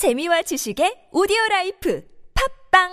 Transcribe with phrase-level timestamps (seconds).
[0.00, 2.02] 재미와 지식의 오디오 라이프
[2.72, 2.88] 팟빵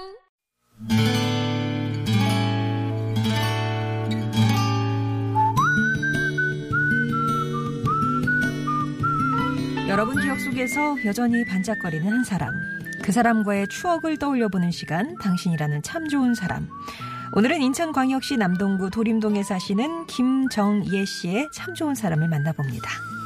[9.87, 12.51] 여러분 기억 속에서 여전히 반짝거리는 한 사람.
[13.01, 16.67] 그 사람과의 추억을 떠올려보는 시간, 당신이라는 참 좋은 사람.
[17.37, 23.16] 오늘은 인천광역시 남동구 도림동에 사시는 김정예 씨의 참 좋은 사람을 만나봅니다.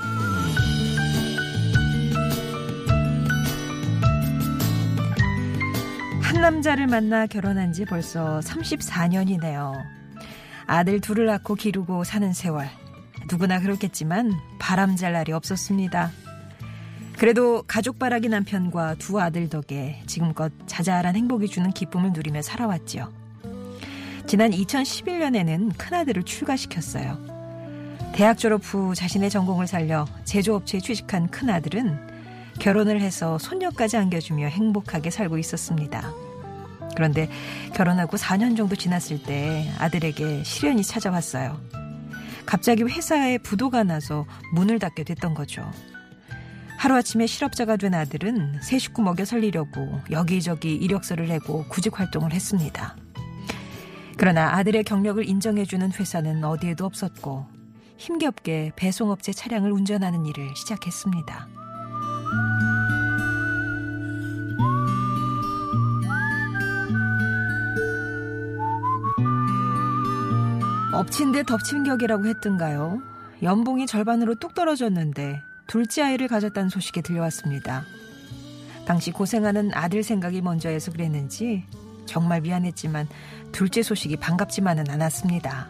[6.41, 9.79] 남자를 만나 결혼한 지 벌써 34년이네요.
[10.65, 12.67] 아들 둘을 낳고 기르고 사는 세월.
[13.29, 16.09] 누구나 그렇겠지만 바람잘 날이 없었습니다.
[17.19, 23.13] 그래도 가족 바라기 남편과 두 아들 덕에 지금껏 자잘한 행복이 주는 기쁨을 누리며 살아왔지요.
[24.25, 27.19] 지난 2011년에는 큰아들을 출가시켰어요.
[28.15, 32.09] 대학 졸업 후 자신의 전공을 살려 제조업체에 취직한 큰아들은
[32.59, 36.30] 결혼을 해서 손녀까지 안겨주며 행복하게 살고 있었습니다.
[36.95, 37.29] 그런데
[37.73, 41.59] 결혼하고 4년 정도 지났을 때 아들에게 시련이 찾아왔어요.
[42.45, 45.69] 갑자기 회사에 부도가 나서 문을 닫게 됐던 거죠.
[46.77, 52.95] 하루아침에 실업자가 된 아들은 새 식구 먹여 살리려고 여기저기 이력서를 내고 구직 활동을 했습니다.
[54.17, 57.45] 그러나 아들의 경력을 인정해주는 회사는 어디에도 없었고
[57.97, 61.47] 힘겹게 배송업체 차량을 운전하는 일을 시작했습니다.
[71.01, 73.01] 엎친 데 덮친 격이라고 했던가요?
[73.41, 77.85] 연봉이 절반으로 뚝 떨어졌는데 둘째 아이를 가졌다는 소식이 들려왔습니다.
[78.85, 81.63] 당시 고생하는 아들 생각이 먼저 해서 그랬는지
[82.05, 83.07] 정말 미안했지만
[83.51, 85.69] 둘째 소식이 반갑지만은 않았습니다.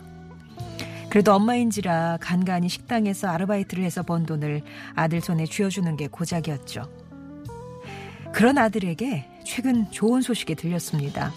[1.09, 4.61] 그래도 엄마인지라 간간히 식당에서 아르바이트를 해서 번 돈을
[4.95, 6.89] 아들 손에 쥐어주는 게 고작이었죠.
[8.33, 11.31] 그런 아들에게 최근 좋은 소식이 들렸습니다.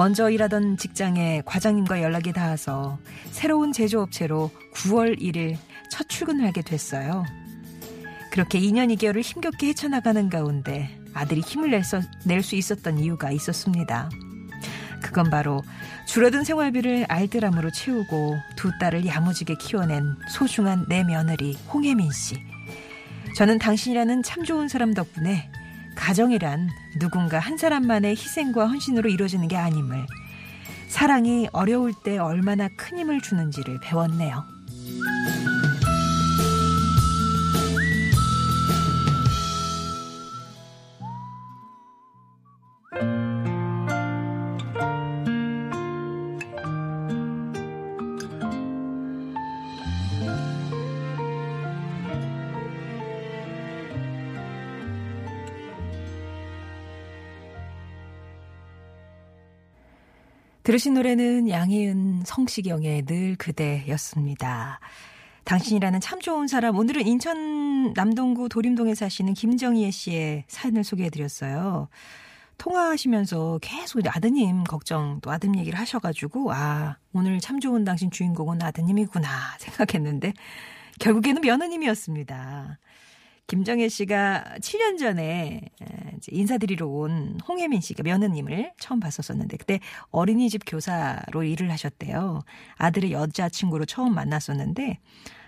[0.00, 2.98] 먼저 일하던 직장에 과장님과 연락이 닿아서
[3.32, 5.58] 새로운 제조업체로 9월 1일
[5.90, 7.26] 첫 출근을 하게 됐어요.
[8.30, 11.78] 그렇게 2년 2개월을 힘겹게 헤쳐나가는 가운데 아들이 힘을
[12.24, 14.08] 낼 수 있었던 이유가 있었습니다.
[15.02, 15.62] 그건 바로
[16.06, 22.42] 줄어든 생활비를 알뜰함으로 채우고 두 딸을 야무지게 키워낸 소중한 내 며느리 홍혜민 씨.
[23.36, 25.50] 저는 당신이라는 참 좋은 사람 덕분에
[25.96, 30.06] 가정이란 누군가 한 사람만의 희생과 헌신으로 이루어지는 게 아님을
[30.88, 34.59] 사랑이 어려울 때 얼마나 큰 힘을 주는지를 배웠네요.
[60.70, 64.78] 들으신 노래는 양희은 성시경의 늘 그대였습니다.
[65.42, 66.76] 당신이라는 참 좋은 사람.
[66.76, 71.88] 오늘은 인천 남동구 도림동에 사시는 김정희애 씨의 사연을 소개해드렸어요.
[72.58, 79.28] 통화하시면서 계속 아드님 걱정 또 아드님 얘기를 하셔가지고 아 오늘 참 좋은 당신 주인공은 아드님이구나
[79.58, 80.34] 생각했는데
[81.00, 82.78] 결국에는 며느님이었습니다.
[83.50, 85.60] 김정혜 씨가 7년 전에
[86.28, 89.80] 인사드리러 온 홍혜민 씨가 며느님을 처음 봤었었는데 그때
[90.10, 92.42] 어린이집 교사로 일을 하셨대요.
[92.76, 95.00] 아들의 여자친구로 처음 만났었는데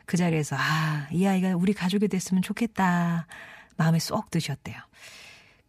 [0.05, 3.29] 그 자리에서 아, 이 아이가 우리 가족이 됐으면 좋겠다.
[3.77, 4.75] 마음에 쏙 드셨대요.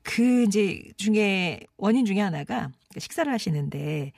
[0.01, 4.11] 그 이제 중에 원인 중에 하나가 식사를 하시는데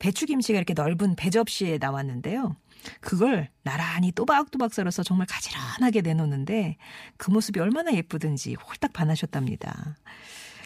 [0.00, 2.56] 배추김치가 이렇게 넓은 배접시에 나왔는데요.
[3.00, 6.76] 그걸 나란히 또박또박 썰어서 정말 가지런하게 내놓는데
[7.16, 9.96] 그 모습이 얼마나 예쁘든지 홀딱 반하셨답니다.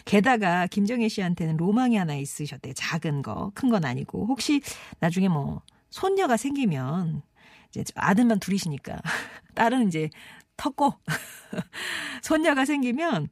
[0.05, 2.73] 게다가 김정혜 씨한테는 로망이 하나 있으셨대요.
[2.73, 4.27] 작은 거, 큰 건 아니고.
[4.27, 4.61] 혹시
[4.99, 7.23] 나중에 뭐 손녀가 생기면
[7.71, 8.99] 이제 아들만 둘이시니까
[9.55, 10.09] 딸은 이제
[10.57, 10.97] 텄고
[12.21, 13.27] 손녀가 생기면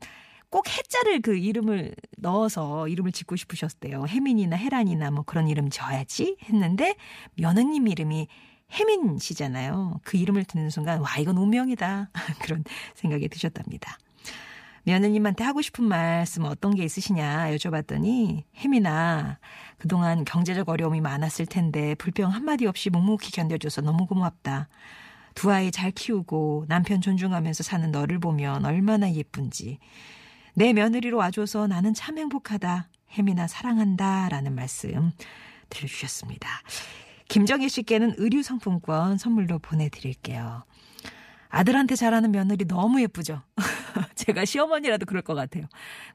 [0.50, 4.06] 꼭 해자를 그 이름을 넣어서 이름을 짓고 싶으셨대요.
[4.08, 6.96] 혜민이나 혜란이나 뭐 그런 이름 지어야지 했는데
[7.36, 8.28] 며느님 이름이
[8.74, 10.00] 혜민 씨잖아요.
[10.04, 12.10] 그 이름을 듣는 순간 와 이건 운명이다
[12.42, 12.64] 그런
[12.96, 13.98] 생각이 드셨답니다.
[14.86, 19.38] 며느님한테 하고 싶은 말씀 어떤 게 있으시냐 여쭤봤더니 혜민아
[19.78, 24.68] 그동안 경제적 어려움이 많았을 텐데 불평 한마디 없이 묵묵히 견뎌줘서 너무 고맙다.
[25.36, 29.80] 두 아이 잘 키우고 남편 존중하면서 사는 너를 보면 얼마나 예쁜지.
[30.56, 32.90] 내 며느리로 와줘서 나는 참 행복하다.
[33.18, 34.30] 혜민아 사랑한다.
[34.30, 35.12] 라는 말씀
[35.70, 36.50] 들려주셨습니다.
[37.34, 40.66] 김정희 씨께는 의류 상품권 선물로 보내드릴게요.
[41.54, 43.44] 아들한테 잘하는 며느리 너무 예쁘죠?
[44.16, 45.66] 제가 시어머니라도 그럴 것 같아요.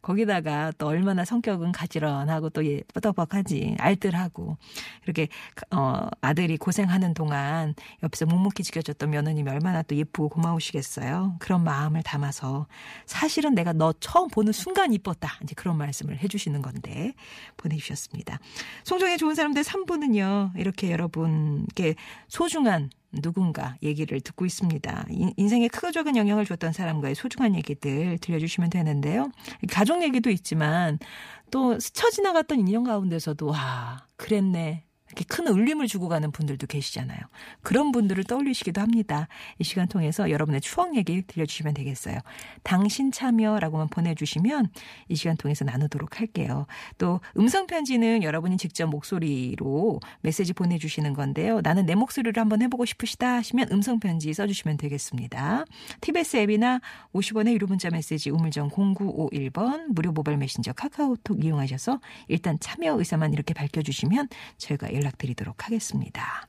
[0.03, 3.77] 거기다가 또 얼마나 성격은 가지런하고 또 예쁘덕박하지.
[3.79, 4.57] 알뜰하고.
[5.05, 5.29] 이렇게,
[5.71, 11.37] 어, 아들이 고생하는 동안 옆에서 묵묵히 지켜줬던 며느님이 얼마나 또 예쁘고 고마우시겠어요.
[11.39, 12.67] 그런 마음을 담아서
[13.07, 15.39] 사실은 내가 너 처음 보는 순간 이뻤다.
[15.45, 17.15] 이제 그런 말씀을 해주시는 건데
[17.57, 18.41] 보내주셨습니다.
[18.83, 20.59] 송정의 좋은 사람들 3부는요.
[20.59, 21.95] 이렇게 여러분께
[22.27, 25.07] 소중한 누군가 얘기를 듣고 있습니다.
[25.37, 29.31] 인생에 크고 작은 영향을 줬던 사람과의 소중한 얘기들 들려주시면 되는데요.
[29.71, 30.99] 가족 얘기도 있지만
[31.51, 34.85] 또 스쳐 지나갔던 인연 가운데서도 와 그랬네
[35.19, 37.19] 이렇게 큰 울림을 주고 가는 분들도 계시잖아요.
[37.63, 39.27] 그런 분들을 떠올리시기도 합니다.
[39.59, 42.19] 이 시간 통해서 여러분의 추억 얘기 들려주시면 되겠어요.
[42.63, 44.69] 당신 참여라고만 보내주시면
[45.09, 46.67] 이 시간 통해서 나누도록 할게요.
[46.99, 51.61] 또 음성편지는 여러분이 직접 목소리로 메시지 보내주시는 건데요.
[51.63, 55.65] 나는 내 목소리를 한번 해보고 싶으시다 하시면 음성편지 써주시면 되겠습니다.
[56.01, 56.81] TBS 앱이나
[57.13, 63.53] 50원의 유료 문자 메시지 우물정 0951번 무료 모바일 메신저 카카오톡 이용하셔서 일단 참여 의사만 이렇게
[63.53, 64.29] 밝혀주시면
[64.59, 66.43] 저희가 연락 드리도록 하겠습니다.